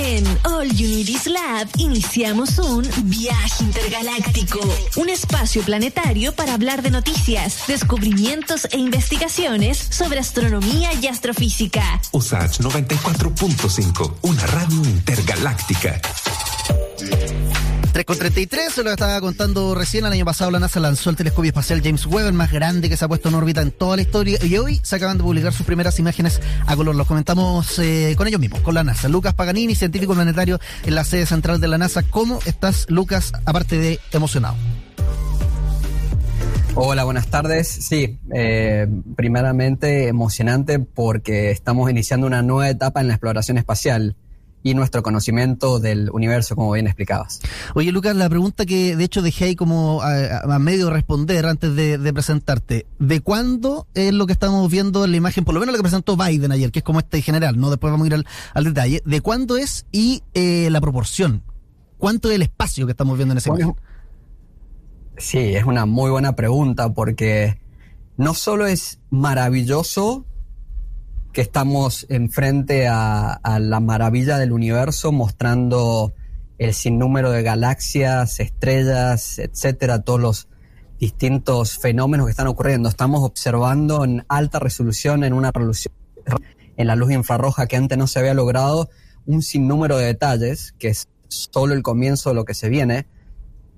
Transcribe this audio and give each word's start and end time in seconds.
En 0.00 0.24
All 0.44 0.68
Unities 0.68 1.26
Lab 1.26 1.66
iniciamos 1.76 2.56
un 2.60 2.88
viaje 3.02 3.64
intergaláctico, 3.64 4.60
un 4.94 5.08
espacio 5.08 5.60
planetario 5.62 6.32
para 6.32 6.54
hablar 6.54 6.82
de 6.82 6.92
noticias, 6.92 7.64
descubrimientos 7.66 8.68
e 8.70 8.78
investigaciones 8.78 9.76
sobre 9.76 10.20
astronomía 10.20 10.90
y 11.02 11.08
astrofísica. 11.08 12.00
USACH 12.12 12.60
94.5, 12.60 14.14
una 14.22 14.46
radio 14.46 14.84
intergaláctica. 14.84 16.00
3 18.08 18.16
con 18.16 18.18
33, 18.18 18.72
se 18.72 18.82
lo 18.82 18.90
estaba 18.90 19.20
contando 19.20 19.74
recién. 19.74 20.06
El 20.06 20.12
año 20.12 20.24
pasado 20.24 20.50
la 20.50 20.58
NASA 20.58 20.80
lanzó 20.80 21.10
el 21.10 21.16
telescopio 21.16 21.50
espacial 21.50 21.82
James 21.84 22.06
Webb, 22.06 22.28
el 22.28 22.32
más 22.32 22.50
grande 22.50 22.88
que 22.88 22.96
se 22.96 23.04
ha 23.04 23.08
puesto 23.08 23.28
en 23.28 23.34
órbita 23.34 23.60
en 23.60 23.70
toda 23.70 23.96
la 23.96 24.02
historia. 24.02 24.38
Y 24.42 24.56
hoy 24.56 24.80
se 24.82 24.96
acaban 24.96 25.18
de 25.18 25.24
publicar 25.24 25.52
sus 25.52 25.66
primeras 25.66 25.98
imágenes 25.98 26.40
a 26.66 26.74
color. 26.74 26.94
Los 26.96 27.06
comentamos 27.06 27.78
eh, 27.78 28.14
con 28.16 28.26
ellos 28.26 28.40
mismos, 28.40 28.60
con 28.60 28.74
la 28.74 28.82
NASA. 28.82 29.10
Lucas 29.10 29.34
Paganini, 29.34 29.74
científico 29.74 30.14
planetario 30.14 30.58
en 30.86 30.94
la 30.94 31.04
sede 31.04 31.26
central 31.26 31.60
de 31.60 31.68
la 31.68 31.76
NASA. 31.76 32.02
¿Cómo 32.02 32.38
estás, 32.46 32.86
Lucas, 32.88 33.32
aparte 33.44 33.76
de 33.76 34.00
emocionado? 34.12 34.56
Hola, 36.76 37.04
buenas 37.04 37.26
tardes. 37.26 37.68
Sí, 37.68 38.18
eh, 38.34 38.86
primeramente 39.16 40.08
emocionante 40.08 40.78
porque 40.78 41.50
estamos 41.50 41.90
iniciando 41.90 42.26
una 42.26 42.40
nueva 42.40 42.70
etapa 42.70 43.02
en 43.02 43.08
la 43.08 43.14
exploración 43.14 43.58
espacial 43.58 44.16
y 44.62 44.74
nuestro 44.74 45.02
conocimiento 45.02 45.78
del 45.78 46.10
universo, 46.10 46.56
como 46.56 46.72
bien 46.72 46.86
explicabas. 46.86 47.40
Oye, 47.74 47.92
Lucas, 47.92 48.16
la 48.16 48.28
pregunta 48.28 48.66
que 48.66 48.96
de 48.96 49.04
hecho 49.04 49.22
dejé 49.22 49.46
ahí 49.46 49.56
como 49.56 50.00
a, 50.02 50.58
medio 50.58 50.90
responder 50.90 51.46
antes 51.46 51.74
de, 51.74 52.12
presentarte, 52.12 52.86
¿de 52.98 53.20
cuándo 53.20 53.86
es 53.94 54.12
lo 54.12 54.26
que 54.26 54.32
estamos 54.32 54.70
viendo 54.70 55.04
en 55.04 55.12
la 55.12 55.16
imagen, 55.16 55.44
por 55.44 55.54
lo 55.54 55.60
menos 55.60 55.72
lo 55.72 55.78
que 55.78 55.84
presentó 55.84 56.16
Biden 56.16 56.52
ayer, 56.52 56.72
que 56.72 56.80
es 56.80 56.84
como 56.84 56.98
este 56.98 57.22
general, 57.22 57.58
¿no? 57.58 57.70
Después 57.70 57.90
vamos 57.90 58.10
a 58.10 58.16
ir 58.16 58.24
al, 58.54 58.64
detalle, 58.64 59.02
¿de 59.04 59.20
cuándo 59.20 59.56
es 59.56 59.86
y 59.92 60.22
eh, 60.34 60.68
la 60.70 60.80
proporción? 60.80 61.42
¿Cuánto 61.96 62.28
es 62.30 62.36
el 62.36 62.42
espacio 62.42 62.86
que 62.86 62.92
estamos 62.92 63.16
viendo 63.16 63.32
en 63.32 63.38
ese 63.38 63.50
imagen? 63.50 63.74
Sí, 65.16 65.38
es 65.38 65.64
una 65.64 65.84
muy 65.84 66.10
buena 66.10 66.36
pregunta 66.36 66.92
porque 66.94 67.60
no 68.16 68.34
solo 68.34 68.66
es 68.66 69.00
maravilloso 69.10 70.24
que 71.38 71.42
estamos 71.42 72.04
enfrente 72.08 72.88
a, 72.88 73.32
a 73.32 73.60
la 73.60 73.78
maravilla 73.78 74.38
del 74.38 74.50
universo, 74.50 75.12
mostrando 75.12 76.12
el 76.58 76.74
sinnúmero 76.74 77.30
de 77.30 77.44
galaxias, 77.44 78.40
estrellas, 78.40 79.38
etcétera, 79.38 80.02
todos 80.02 80.18
los 80.18 80.48
distintos 80.98 81.78
fenómenos 81.78 82.26
que 82.26 82.32
están 82.32 82.48
ocurriendo. 82.48 82.88
Estamos 82.88 83.22
observando 83.22 84.02
en 84.02 84.24
alta 84.28 84.58
resolución, 84.58 85.22
en 85.22 85.32
una 85.32 85.52
resolución 85.52 85.94
en 86.76 86.86
la 86.88 86.96
luz 86.96 87.12
infrarroja 87.12 87.68
que 87.68 87.76
antes 87.76 87.96
no 87.96 88.08
se 88.08 88.18
había 88.18 88.34
logrado, 88.34 88.90
un 89.24 89.42
sinnúmero 89.42 89.96
de 89.96 90.06
detalles, 90.06 90.74
que 90.76 90.88
es 90.88 91.06
solo 91.28 91.72
el 91.72 91.84
comienzo 91.84 92.30
de 92.30 92.34
lo 92.34 92.44
que 92.44 92.54
se 92.54 92.68
viene. 92.68 93.06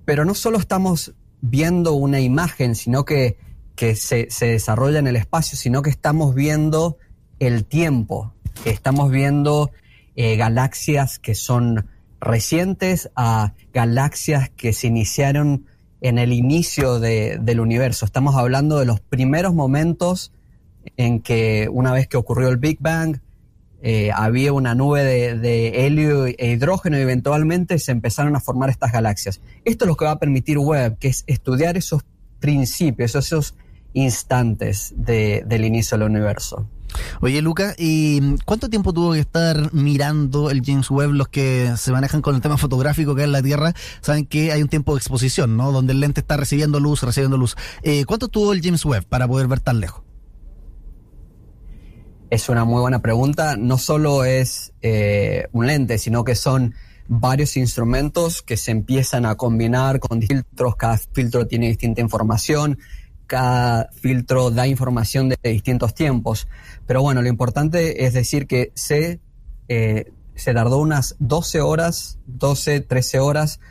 Pero 0.03 0.25
no 0.25 0.33
solo 0.33 0.57
estamos 0.57 1.13
viendo 1.41 1.93
una 1.93 2.21
imagen, 2.21 2.73
sino 2.73 3.05
que, 3.05 3.37
que 3.75 3.95
se, 3.95 4.31
se 4.31 4.47
desarrolla 4.47 4.97
en 4.97 5.05
el 5.05 5.15
espacio, 5.15 5.59
sino 5.59 5.83
que 5.83 5.91
estamos 5.91 6.33
viendo 6.33 6.97
el 7.41 7.65
tiempo. 7.65 8.33
Estamos 8.65 9.09
viendo 9.09 9.71
eh, 10.15 10.35
galaxias 10.35 11.17
que 11.17 11.33
son 11.33 11.87
recientes 12.19 13.09
a 13.15 13.53
galaxias 13.73 14.51
que 14.51 14.73
se 14.73 14.87
iniciaron 14.87 15.65
en 16.01 16.19
el 16.19 16.33
inicio 16.33 16.99
del 16.99 17.59
universo. 17.59 18.05
Estamos 18.05 18.35
hablando 18.35 18.77
de 18.77 18.85
los 18.85 18.99
primeros 18.99 19.55
momentos 19.55 20.31
en 20.97 21.19
que 21.19 21.67
una 21.71 21.91
vez 21.91 22.07
que 22.07 22.17
ocurrió 22.17 22.49
el 22.49 22.57
Big 22.57 22.77
Bang, 22.79 23.17
eh, 23.81 24.11
había 24.13 24.53
una 24.53 24.75
nube 24.75 25.03
de, 25.03 25.87
helio 25.87 26.27
e 26.27 26.35
hidrógeno 26.51 26.99
y 26.99 27.01
eventualmente 27.01 27.79
se 27.79 27.91
empezaron 27.91 28.35
a 28.35 28.39
formar 28.39 28.69
estas 28.69 28.91
galaxias. 28.91 29.41
Esto 29.65 29.85
es 29.85 29.87
lo 29.87 29.97
que 29.97 30.05
va 30.05 30.11
a 30.11 30.19
permitir 30.19 30.59
Webb, 30.59 30.99
que 30.99 31.07
es 31.07 31.23
estudiar 31.25 31.75
esos 31.75 32.03
principios, 32.39 33.15
esos 33.15 33.55
instantes 33.93 34.93
del 34.95 35.65
inicio 35.65 35.97
del 35.97 36.07
universo. 36.07 36.67
Oye, 37.21 37.41
Luca, 37.41 37.75
¿y 37.77 38.37
cuánto 38.45 38.69
tiempo 38.69 38.93
tuvo 38.93 39.13
que 39.13 39.19
estar 39.19 39.73
mirando 39.73 40.49
el 40.49 40.61
James 40.65 40.89
Webb? 40.89 41.11
Los 41.11 41.27
que 41.27 41.73
se 41.77 41.91
manejan 41.91 42.21
con 42.21 42.35
el 42.35 42.41
tema 42.41 42.57
fotográfico 42.57 43.15
que 43.15 43.23
es 43.23 43.29
la 43.29 43.41
Tierra 43.41 43.73
saben 44.01 44.25
que 44.25 44.51
hay 44.51 44.61
un 44.61 44.69
tiempo 44.69 44.93
de 44.93 44.99
exposición, 44.99 45.57
¿no? 45.57 45.71
Donde 45.71 45.93
el 45.93 45.99
lente 45.99 46.21
está 46.21 46.37
recibiendo 46.37 46.79
luz, 46.79 47.03
recibiendo 47.03 47.37
luz. 47.37 47.55
Eh, 47.83 48.05
¿Cuánto 48.05 48.27
tuvo 48.27 48.53
el 48.53 48.61
James 48.61 48.85
Webb 48.85 49.05
para 49.05 49.27
poder 49.27 49.47
ver 49.47 49.59
tan 49.59 49.79
lejos? 49.79 50.03
Es 52.29 52.47
una 52.47 52.63
muy 52.63 52.79
buena 52.81 53.01
pregunta. 53.01 53.57
No 53.57 53.77
solo 53.77 54.23
es 54.23 54.73
eh, 54.81 55.47
un 55.51 55.67
lente, 55.67 55.97
sino 55.97 56.23
que 56.23 56.35
son 56.35 56.73
varios 57.07 57.57
instrumentos 57.57 58.41
que 58.41 58.55
se 58.55 58.71
empiezan 58.71 59.25
a 59.25 59.35
combinar 59.35 59.99
con 59.99 60.21
filtros. 60.21 60.77
Cada 60.77 60.97
filtro 60.97 61.45
tiene 61.45 61.67
distinta 61.67 61.99
información 61.99 62.79
cada 63.31 63.89
filtro 63.93 64.51
da 64.51 64.67
información 64.67 65.29
de 65.29 65.37
distintos 65.41 65.95
tiempos. 65.95 66.49
Pero 66.85 67.01
bueno, 67.01 67.21
lo 67.21 67.29
importante 67.29 68.03
es 68.05 68.13
decir 68.13 68.45
que 68.45 68.73
se, 68.75 69.21
eh, 69.69 70.11
se 70.35 70.53
tardó 70.53 70.79
unas 70.79 71.15
12 71.19 71.61
horas, 71.61 72.19
12, 72.27 72.81
13 72.81 73.19
horas, 73.19 73.61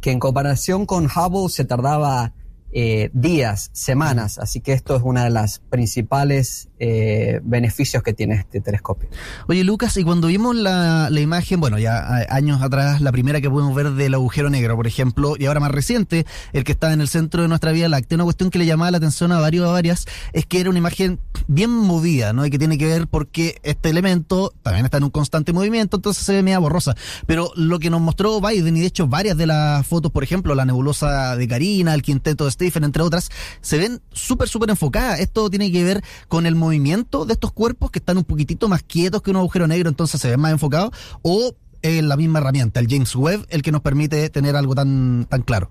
que 0.00 0.10
en 0.10 0.20
comparación 0.20 0.86
con 0.86 1.04
Hubble 1.04 1.50
se 1.50 1.66
tardaba 1.66 2.32
eh, 2.72 3.10
días, 3.12 3.70
semanas. 3.72 4.38
Así 4.38 4.60
que 4.60 4.72
esto 4.72 4.96
es 4.96 5.02
una 5.04 5.24
de 5.24 5.30
las 5.30 5.58
principales 5.70 6.68
eh, 6.78 7.40
beneficios 7.42 8.02
que 8.02 8.12
tiene 8.12 8.34
este 8.34 8.60
telescopio. 8.60 9.08
Oye, 9.48 9.64
Lucas, 9.64 9.96
y 9.96 10.04
cuando 10.04 10.28
vimos 10.28 10.54
la, 10.56 11.08
la, 11.10 11.20
imagen, 11.20 11.60
bueno, 11.60 11.78
ya 11.78 12.26
años 12.28 12.62
atrás, 12.62 13.00
la 13.00 13.12
primera 13.12 13.40
que 13.40 13.50
pudimos 13.50 13.74
ver 13.74 13.90
del 13.92 14.14
agujero 14.14 14.50
negro, 14.50 14.76
por 14.76 14.86
ejemplo, 14.86 15.34
y 15.38 15.46
ahora 15.46 15.60
más 15.60 15.72
reciente, 15.72 16.26
el 16.52 16.64
que 16.64 16.72
está 16.72 16.92
en 16.92 17.00
el 17.00 17.08
centro 17.08 17.42
de 17.42 17.48
nuestra 17.48 17.72
Vía 17.72 17.88
Láctea, 17.88 18.16
una 18.16 18.24
cuestión 18.24 18.50
que 18.50 18.58
le 18.58 18.66
llamaba 18.66 18.90
la 18.90 18.98
atención 18.98 19.32
a 19.32 19.40
varios 19.40 19.68
a 19.68 19.72
varias, 19.72 20.06
es 20.32 20.46
que 20.46 20.60
era 20.60 20.70
una 20.70 20.78
imagen 20.78 21.18
bien 21.48 21.70
movida, 21.70 22.32
¿no? 22.32 22.46
Y 22.46 22.50
que 22.50 22.58
tiene 22.58 22.78
que 22.78 22.86
ver 22.86 23.08
porque 23.08 23.58
este 23.62 23.90
elemento 23.90 24.52
también 24.62 24.84
está 24.84 24.98
en 24.98 25.04
un 25.04 25.10
constante 25.10 25.52
movimiento, 25.52 25.96
entonces 25.96 26.24
se 26.24 26.32
ve 26.32 26.42
media 26.42 26.58
borrosa. 26.58 26.94
Pero 27.26 27.50
lo 27.56 27.78
que 27.78 27.90
nos 27.90 28.00
mostró 28.00 28.40
Biden, 28.40 28.76
y 28.76 28.80
de 28.80 28.86
hecho 28.86 29.06
varias 29.06 29.36
de 29.36 29.46
las 29.46 29.86
fotos, 29.86 30.12
por 30.12 30.22
ejemplo, 30.22 30.54
la 30.54 30.64
nebulosa 30.64 31.36
de 31.36 31.48
Karina, 31.48 31.94
el 31.94 32.02
quinteto 32.02 32.44
de 32.44 32.50
Stephen, 32.60 32.84
entre 32.84 33.02
otras, 33.02 33.30
se 33.62 33.78
ven 33.78 34.02
súper, 34.12 34.48
súper 34.48 34.68
enfocadas. 34.68 35.20
Esto 35.20 35.48
tiene 35.48 35.72
que 35.72 35.82
ver 35.82 36.04
con 36.28 36.44
el 36.44 36.54
movimiento 36.54 37.24
de 37.24 37.32
estos 37.32 37.52
cuerpos 37.52 37.90
que 37.90 38.00
están 38.00 38.18
un 38.18 38.24
poquitito 38.24 38.68
más 38.68 38.82
quietos 38.82 39.22
que 39.22 39.30
un 39.30 39.36
agujero 39.36 39.66
negro, 39.66 39.88
entonces 39.88 40.20
se 40.20 40.28
ven 40.28 40.40
más 40.40 40.52
enfocados, 40.52 40.90
o 41.22 41.54
es 41.80 42.02
la 42.02 42.18
misma 42.18 42.40
herramienta, 42.40 42.80
el 42.80 42.88
James 42.88 43.16
Webb, 43.16 43.46
el 43.48 43.62
que 43.62 43.72
nos 43.72 43.80
permite 43.80 44.28
tener 44.28 44.56
algo 44.56 44.74
tan, 44.74 45.26
tan 45.30 45.40
claro. 45.40 45.70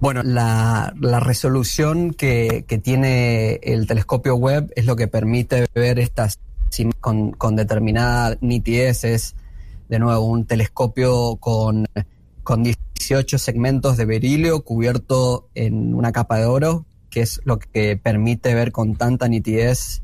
Bueno, 0.00 0.22
la, 0.22 0.92
resolución 1.20 2.12
que, 2.12 2.66
tiene 2.82 3.54
el 3.62 3.86
telescopio 3.86 4.36
Webb 4.36 4.72
es 4.76 4.84
lo 4.84 4.96
que 4.96 5.08
permite 5.08 5.66
ver 5.74 5.98
estas 5.98 6.38
con, 7.00 7.32
con 7.32 7.56
determinada 7.56 8.36
nitidez. 8.42 9.04
Es, 9.04 9.36
de 9.88 9.98
nuevo, 9.98 10.26
un 10.26 10.44
telescopio 10.44 11.36
con, 11.36 11.86
con 12.42 12.62
18 12.98 13.38
segmentos 13.38 13.96
de 13.96 14.04
berilio 14.04 14.64
cubierto 14.64 15.48
en 15.54 15.94
una 15.94 16.12
capa 16.12 16.38
de 16.38 16.46
oro, 16.46 16.86
que 17.10 17.22
es 17.22 17.40
lo 17.44 17.58
que 17.58 17.96
permite 17.96 18.54
ver 18.54 18.72
con 18.72 18.96
tanta 18.96 19.28
nitidez 19.28 20.02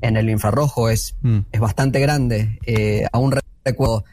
en 0.00 0.16
el 0.16 0.30
infrarrojo. 0.30 0.88
Es, 0.88 1.16
mm. 1.22 1.38
es 1.52 1.60
bastante 1.60 2.00
grande. 2.00 2.58
Eh, 2.66 3.06
aún 3.12 3.34
recuerdo, 3.64 4.04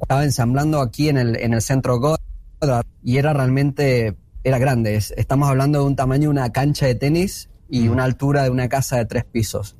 estaba 0.00 0.24
ensamblando 0.24 0.80
aquí 0.80 1.08
en 1.08 1.18
el, 1.18 1.36
en 1.36 1.54
el 1.54 1.62
centro 1.62 1.98
Goddard 1.98 2.86
y 3.02 3.16
era 3.16 3.32
realmente, 3.32 4.16
era 4.44 4.58
grande. 4.58 4.96
estamos 4.96 5.48
hablando 5.48 5.80
de 5.80 5.86
un 5.86 5.96
tamaño 5.96 6.22
de 6.22 6.28
una 6.28 6.52
cancha 6.52 6.86
de 6.86 6.94
tenis 6.94 7.48
y 7.68 7.88
mm. 7.88 7.92
una 7.92 8.04
altura 8.04 8.42
de 8.42 8.50
una 8.50 8.68
casa 8.68 8.96
de 8.96 9.06
tres 9.06 9.24
pisos. 9.24 9.76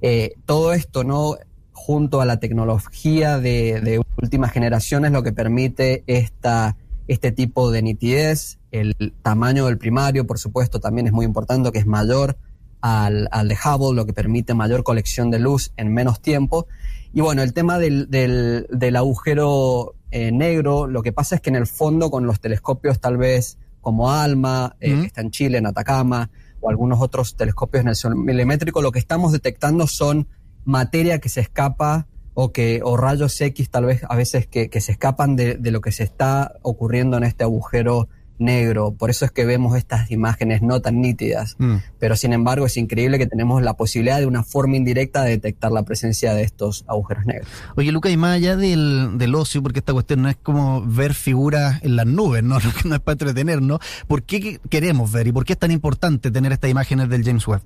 Eh, 0.00 0.34
todo 0.46 0.72
esto, 0.72 1.04
¿no? 1.04 1.36
junto 1.72 2.20
a 2.20 2.24
la 2.24 2.38
tecnología 2.38 3.38
de, 3.38 3.80
de 3.80 4.00
últimas 4.20 4.52
generaciones, 4.52 5.10
lo 5.10 5.24
que 5.24 5.32
permite 5.32 6.04
esta 6.06 6.76
este 7.08 7.32
tipo 7.32 7.70
de 7.70 7.82
nitidez. 7.82 8.58
El 8.70 8.94
tamaño 9.22 9.66
del 9.66 9.78
primario, 9.78 10.26
por 10.26 10.38
supuesto, 10.38 10.80
también 10.80 11.06
es 11.06 11.12
muy 11.12 11.26
importante, 11.26 11.72
que 11.72 11.78
es 11.78 11.86
mayor 11.86 12.36
al, 12.80 13.28
al 13.30 13.48
de 13.48 13.56
Hubble, 13.56 13.96
lo 13.96 14.06
que 14.06 14.12
permite 14.12 14.54
mayor 14.54 14.82
colección 14.82 15.30
de 15.30 15.38
luz 15.38 15.72
en 15.76 15.92
menos 15.92 16.20
tiempo. 16.20 16.66
Y 17.12 17.20
bueno, 17.20 17.42
el 17.42 17.52
tema 17.52 17.78
del, 17.78 18.08
del, 18.10 18.96
agujero 18.96 19.94
eh, 20.10 20.32
negro, 20.32 20.86
lo 20.86 21.02
que 21.02 21.12
pasa 21.12 21.36
es 21.36 21.40
que 21.40 21.50
en 21.50 21.56
el 21.56 21.66
fondo 21.66 22.10
con 22.10 22.26
los 22.26 22.40
telescopios 22.40 23.00
tal 23.00 23.18
vez 23.18 23.58
como 23.80 24.10
ALMA, 24.10 24.76
eh, 24.80 24.94
que 25.00 25.06
está 25.06 25.20
en 25.20 25.30
Chile, 25.30 25.58
en 25.58 25.66
Atacama, 25.66 26.30
o 26.60 26.70
algunos 26.70 27.00
otros 27.00 27.36
telescopios 27.36 27.82
en 27.82 27.88
el 27.88 27.96
sol 27.96 28.16
milimétrico, 28.16 28.80
lo 28.80 28.92
que 28.92 29.00
estamos 29.00 29.32
detectando 29.32 29.86
son 29.86 30.28
materia 30.64 31.18
que 31.18 31.28
se 31.28 31.40
escapa 31.40 32.06
o, 32.34 32.52
que, 32.52 32.80
o 32.82 32.96
rayos 32.96 33.40
X 33.40 33.68
tal 33.70 33.84
vez 33.86 34.02
a 34.08 34.16
veces 34.16 34.46
que, 34.46 34.68
se 34.80 34.92
escapan 34.92 35.36
de, 35.36 35.58
lo 35.70 35.80
que 35.80 35.92
se 35.92 36.02
está 36.04 36.54
ocurriendo 36.62 37.16
en 37.16 37.24
este 37.24 37.44
agujero 37.44 38.08
negro, 38.38 38.92
por 38.92 39.08
eso 39.10 39.24
es 39.24 39.30
que 39.30 39.44
vemos 39.44 39.76
estas 39.76 40.10
imágenes 40.10 40.62
no 40.62 40.80
tan 40.80 41.00
nítidas, 41.00 41.54
Mm. 41.58 41.76
pero 42.00 42.16
sin 42.16 42.32
embargo 42.32 42.66
es 42.66 42.76
increíble 42.76 43.16
que 43.18 43.26
tenemos 43.28 43.62
la 43.62 43.74
posibilidad 43.74 44.18
de 44.18 44.26
una 44.26 44.42
forma 44.42 44.76
indirecta 44.76 45.22
de 45.22 45.30
detectar 45.30 45.70
la 45.70 45.84
presencia 45.84 46.34
de 46.34 46.42
estos 46.42 46.84
agujeros 46.88 47.24
negros. 47.24 47.46
Oye, 47.76 47.92
Luca, 47.92 48.10
y 48.10 48.16
más 48.16 48.34
allá 48.34 48.56
del, 48.56 49.16
del 49.16 49.34
ocio, 49.36 49.62
porque 49.62 49.78
esta 49.78 49.92
cuestión 49.92 50.22
no 50.22 50.28
es 50.28 50.36
como 50.42 50.82
ver 50.84 51.14
figuras 51.14 51.80
en 51.84 51.94
las 51.94 52.06
nubes, 52.06 52.42
¿no? 52.42 52.58
No, 52.58 52.70
no 52.84 52.94
es 52.96 53.00
para 53.00 53.12
entretenernos. 53.12 53.78
¿Por 54.08 54.24
qué 54.24 54.40
que- 54.40 54.60
queremos 54.68 55.12
ver 55.12 55.28
y 55.28 55.32
por 55.32 55.44
qué 55.44 55.52
es 55.52 55.58
tan 55.58 55.70
importante 55.70 56.30
tener 56.32 56.50
estas 56.50 56.70
imágenes 56.70 57.08
del 57.10 57.22
James 57.24 57.46
Webb? 57.46 57.62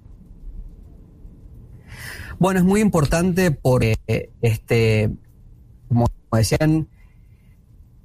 Bueno, 2.38 2.60
es 2.60 2.66
muy 2.66 2.80
importante 2.80 3.50
porque, 3.50 3.96
este, 4.42 5.10
como 5.88 6.06
decían, 6.32 6.88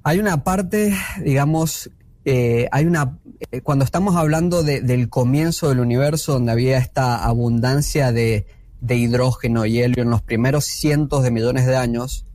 hay 0.02 0.18
una 0.18 0.42
parte, 0.44 0.94
digamos, 1.22 1.90
eh, 2.24 2.68
hay 2.72 2.86
una, 2.86 3.18
eh, 3.50 3.60
cuando 3.60 3.84
estamos 3.84 4.16
hablando 4.16 4.62
de- 4.62 4.80
del 4.80 5.08
comienzo 5.08 5.68
del 5.68 5.80
universo, 5.80 6.34
donde 6.34 6.52
había 6.52 6.78
esta 6.78 7.24
abundancia 7.24 8.12
de, 8.12 8.46
de 8.80 8.96
hidrógeno 8.96 9.66
y 9.66 9.80
helio 9.80 10.02
en 10.02 10.10
los 10.10 10.22
primeros 10.22 10.64
cientos 10.64 11.22
de 11.22 11.30
millones 11.30 11.66
de 11.66 11.76
años, 11.76 12.26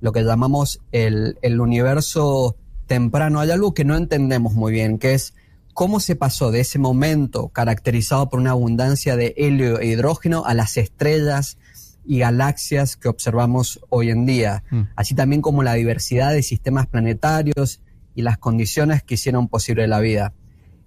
lo 0.00 0.12
que 0.12 0.22
llamamos 0.22 0.80
el, 0.90 1.38
el 1.42 1.60
universo 1.60 2.56
temprano, 2.86 3.40
hay 3.40 3.50
algo 3.50 3.74
que 3.74 3.84
no 3.84 3.96
entendemos 3.96 4.54
muy 4.54 4.72
bien, 4.72 4.98
que 4.98 5.14
es 5.14 5.34
cómo 5.74 6.00
se 6.00 6.16
pasó 6.16 6.50
de 6.50 6.60
ese 6.60 6.78
momento 6.78 7.48
caracterizado 7.48 8.28
por 8.28 8.40
una 8.40 8.50
abundancia 8.50 9.16
de 9.16 9.34
helio 9.36 9.78
e 9.80 9.86
hidrógeno 9.86 10.44
a 10.44 10.54
las 10.54 10.76
estrellas 10.76 11.56
y 12.04 12.18
galaxias 12.18 12.96
que 12.96 13.08
observamos 13.08 13.80
hoy 13.88 14.10
en 14.10 14.26
día, 14.26 14.64
Mm. 14.70 14.80
así 14.96 15.14
también 15.14 15.40
como 15.40 15.62
la 15.62 15.74
diversidad 15.74 16.32
de 16.32 16.42
sistemas 16.42 16.86
planetarios 16.88 17.80
y 18.14 18.22
las 18.22 18.38
condiciones 18.38 19.02
que 19.02 19.14
hicieron 19.14 19.48
posible 19.48 19.86
la 19.86 20.00
vida. 20.00 20.32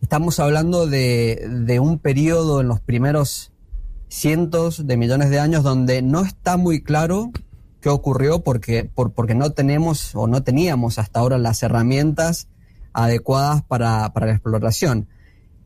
Estamos 0.01 0.39
hablando 0.39 0.85
de, 0.87 1.47
de 1.65 1.79
un 1.79 1.97
periodo 1.99 2.61
en 2.61 2.67
los 2.67 2.79
primeros 2.81 3.51
cientos 4.07 4.85
de 4.85 4.97
millones 4.97 5.29
de 5.29 5.39
años 5.39 5.63
donde 5.63 6.01
no 6.01 6.21
está 6.23 6.57
muy 6.57 6.81
claro 6.83 7.31
qué 7.81 7.89
ocurrió 7.89 8.41
porque, 8.43 8.83
por- 8.85 9.13
porque 9.13 9.35
no 9.35 9.51
tenemos 9.51 10.13
o 10.15 10.27
no 10.27 10.43
teníamos 10.43 10.99
hasta 10.99 11.19
ahora 11.19 11.37
las 11.37 11.63
herramientas 11.63 12.47
adecuadas 12.95 13.61
para, 13.63 14.11
para 14.13 14.25
la 14.27 14.31
exploración. 14.31 15.07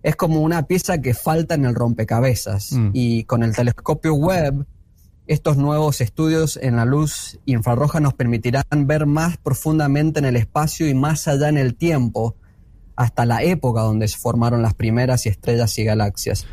Es 0.03 0.15
como 0.15 0.41
una 0.41 0.63
pieza 0.63 0.99
que 0.99 1.13
falta 1.13 1.55
en 1.55 1.65
el 1.65 1.75
rompecabezas 1.75 2.71
Mm. 2.73 2.89
y 2.93 3.23
con 3.25 3.43
el 3.43 3.55
telescopio 3.55 4.13
Webb 4.15 4.65
estos 5.27 5.57
nuevos 5.57 6.01
estudios 6.01 6.57
en 6.59 6.75
la 6.77 6.85
luz 6.85 7.39
infrarroja 7.45 7.99
nos 7.99 8.15
permitirán 8.15 8.63
ver 8.87 9.05
más 9.05 9.37
profundamente 9.37 10.17
en 10.17 10.25
el 10.25 10.35
espacio 10.35 10.87
y 10.87 10.95
más 10.95 11.27
allá 11.27 11.49
en 11.49 11.57
el 11.59 11.75
tiempo, 11.75 12.35
hasta 12.95 13.27
la 13.27 13.43
época 13.43 13.81
donde 13.81 14.07
se 14.07 14.17
formaron 14.17 14.63
las 14.63 14.73
primeras 14.73 15.27
estrellas 15.27 15.77
y 15.77 15.83
galaxias. 15.83 16.47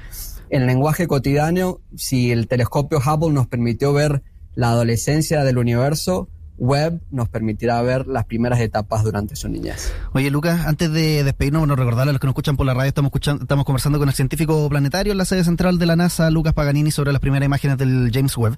En 0.50 0.66
lenguaje 0.66 1.08
cotidiano, 1.08 1.80
si 1.96 2.30
el 2.30 2.48
telescopio 2.48 2.98
Hubble 2.98 3.32
nos 3.32 3.46
permitió 3.46 3.94
ver 3.94 4.22
la 4.54 4.70
adolescencia 4.72 5.42
del 5.42 5.56
universo, 5.56 6.28
Webb 6.58 7.00
nos 7.10 7.28
permitirá 7.28 7.80
ver 7.82 8.06
las 8.06 8.24
primeras 8.24 8.60
etapas 8.60 9.04
durante 9.04 9.36
su 9.36 9.48
niñez. 9.48 9.92
Oye, 10.12 10.30
Lucas, 10.30 10.66
antes 10.66 10.92
de 10.92 11.24
despedirnos, 11.24 11.60
bueno, 11.60 11.76
recordarle 11.76 12.10
a 12.10 12.12
los 12.12 12.20
que 12.20 12.26
nos 12.26 12.32
escuchan 12.32 12.56
por 12.56 12.66
la 12.66 12.74
radio, 12.74 12.88
estamos, 12.88 13.10
escuchando, 13.10 13.42
estamos 13.42 13.64
conversando 13.64 13.98
con 13.98 14.08
el 14.08 14.14
científico 14.14 14.68
planetario 14.68 15.12
en 15.12 15.18
la 15.18 15.24
sede 15.24 15.44
central 15.44 15.78
de 15.78 15.86
la 15.86 15.96
NASA, 15.96 16.30
Lucas 16.30 16.52
Paganini, 16.54 16.90
sobre 16.90 17.12
las 17.12 17.20
primeras 17.20 17.46
imágenes 17.46 17.78
del 17.78 18.10
James 18.12 18.36
Webb. 18.36 18.56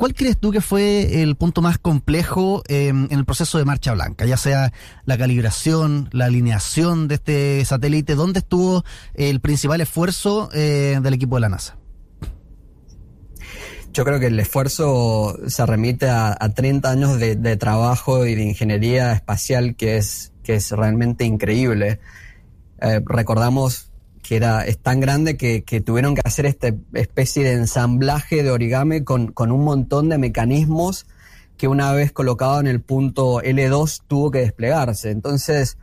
¿Cuál 0.00 0.14
crees 0.14 0.38
tú 0.38 0.50
que 0.50 0.62
fue 0.62 1.20
el 1.20 1.36
punto 1.36 1.60
más 1.60 1.76
complejo 1.76 2.62
eh, 2.68 2.88
en 2.88 3.08
el 3.10 3.26
proceso 3.26 3.58
de 3.58 3.66
marcha 3.66 3.92
blanca? 3.92 4.24
Ya 4.24 4.38
sea 4.38 4.72
la 5.04 5.18
calibración, 5.18 6.08
la 6.12 6.24
alineación 6.24 7.06
de 7.06 7.16
este 7.16 7.64
satélite, 7.66 8.14
¿dónde 8.14 8.38
estuvo 8.38 8.82
el 9.12 9.40
principal 9.40 9.82
esfuerzo 9.82 10.48
eh, 10.54 10.98
del 11.02 11.12
equipo 11.12 11.36
de 11.36 11.40
la 11.42 11.50
NASA? 11.50 11.79
Yo 13.92 14.04
creo 14.04 14.20
que 14.20 14.26
el 14.26 14.38
esfuerzo 14.38 15.38
se 15.48 15.66
remite 15.66 16.08
a, 16.08 16.36
a 16.38 16.48
30 16.50 16.90
años 16.90 17.18
de, 17.18 17.56
trabajo 17.56 18.24
y 18.24 18.34
de 18.36 18.44
ingeniería 18.44 19.12
espacial 19.12 19.74
que 19.74 19.96
es, 19.96 20.32
que 20.44 20.54
es 20.54 20.70
realmente 20.70 21.24
increíble. 21.24 21.98
Eh, 22.80 23.00
recordamos 23.04 23.90
que 24.22 24.36
era, 24.36 24.64
es 24.64 24.78
tan 24.78 25.00
grande 25.00 25.36
que, 25.36 25.64
que 25.64 25.80
tuvieron 25.80 26.14
que 26.14 26.22
hacer 26.24 26.46
esta 26.46 26.72
especie 26.94 27.42
de 27.42 27.52
ensamblaje 27.54 28.42
de 28.44 28.50
origami 28.52 29.02
con, 29.02 29.32
con 29.32 29.50
un 29.50 29.64
montón 29.64 30.08
de 30.08 30.18
mecanismos 30.18 31.06
que 31.56 31.66
una 31.66 31.92
vez 31.92 32.12
colocado 32.12 32.60
en 32.60 32.68
el 32.68 32.80
punto 32.80 33.42
L2 33.42 34.02
tuvo 34.06 34.30
que 34.30 34.38
desplegarse. 34.38 35.10
Entonces, 35.10 35.78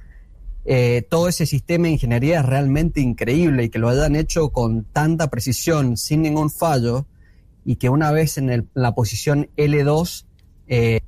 eh, 0.65 1.06
todo 1.10 1.27
ese 1.27 1.45
sistema 1.45 1.83
de 1.83 1.92
ingeniería 1.92 2.39
es 2.39 2.45
realmente 2.45 3.00
increíble 3.00 3.65
y 3.65 3.69
que 3.69 3.80
lo 3.80 3.89
hayan 3.89 4.15
hecho 4.15 4.50
con 4.50 4.86
tanta 4.86 5.30
precisión, 5.30 5.98
sin 5.98 6.24
ningún 6.24 6.50
fallo, 6.50 7.06
y 7.68 7.75
que 7.75 7.90
una 7.90 8.12
vez 8.12 8.38
en 8.38 8.50
el- 8.50 8.68
la 8.74 8.96
posición 8.96 9.50
L2, 9.58 10.25
eh, 10.68 11.02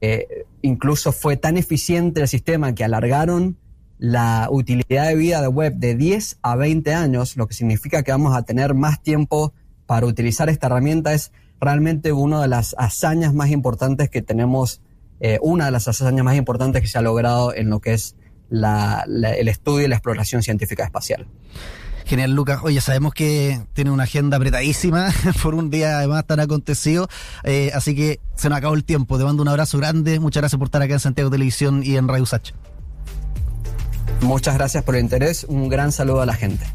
incluso 0.62 1.14
fue 1.14 1.38
tan 1.38 1.56
eficiente 1.58 2.20
el 2.20 2.28
sistema 2.28 2.76
que 2.76 2.84
alargaron 2.84 3.58
la 3.98 4.48
utilidad 4.52 5.08
de 5.08 5.16
vida 5.16 5.42
de 5.42 5.48
web 5.48 5.76
de 5.76 5.96
10 5.96 6.38
a 6.42 6.58
20 6.58 6.94
años, 6.94 7.38
lo 7.38 7.48
que 7.48 7.54
significa 7.54 8.04
que 8.04 8.12
vamos 8.12 8.36
a 8.36 8.44
tener 8.44 8.74
más 8.74 9.02
tiempo 9.02 9.54
para 9.86 10.06
utilizar 10.06 10.50
esta 10.50 10.68
herramienta, 10.68 11.14
es 11.14 11.32
realmente 11.62 12.12
una 12.12 12.42
de 12.42 12.50
las 12.50 12.76
hazañas 12.78 13.34
más 13.34 13.52
importantes 13.52 14.10
que 14.10 14.22
tenemos, 14.22 14.82
eh, 15.22 15.40
una 15.42 15.66
de 15.66 15.72
las 15.72 15.88
hazañas 15.88 16.26
más 16.26 16.36
importantes 16.36 16.82
que 16.82 16.88
se 16.90 16.98
ha 16.98 17.02
logrado 17.02 17.54
en 17.56 17.70
lo 17.70 17.80
que 17.80 17.94
es 17.94 18.16
la- 18.50 19.06
el 19.08 19.48
estudio 19.48 19.86
y 19.86 19.90
la 19.90 19.96
exploración 19.96 20.44
científica 20.44 20.84
espacial. 20.84 21.26
Genial, 22.10 22.32
Lucas. 22.32 22.62
Oye, 22.64 22.82
sabemos 22.82 23.14
que 23.14 23.62
tiene 23.74 23.92
una 23.92 24.06
agenda 24.06 24.38
apretadísima 24.38 25.14
por 25.44 25.54
un 25.54 25.70
día 25.70 26.00
además 26.00 26.26
tan 26.26 26.40
acontecido, 26.40 27.08
eh, 27.44 27.70
así 27.76 27.96
que 27.96 28.20
se 28.36 28.50
nos 28.50 28.58
acabó 28.58 28.74
el 28.74 28.84
tiempo. 28.84 29.20
Te 29.20 29.26
mando 29.26 29.44
un 29.44 29.48
abrazo 29.48 29.78
grande. 29.78 30.20
Muchas 30.20 30.42
gracias 30.42 30.58
por 30.58 30.70
estar 30.70 30.82
acá 30.82 30.94
en 30.94 31.00
Santiago 31.00 31.30
Televisión 31.30 31.84
y 31.84 31.98
en 31.98 32.08
Radio 32.08 32.24
Usach. 32.24 32.54
Muchas 34.22 34.56
gracias 34.56 34.84
por 34.84 34.96
el 34.96 35.04
interés, 35.04 35.46
un 35.48 35.70
gran 35.70 35.92
saludo 35.92 36.22
a 36.22 36.26
la 36.26 36.34
gente. 36.34 36.66